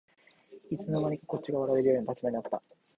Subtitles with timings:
[0.71, 2.63] いつの間にかこっちが笑われる立場になってた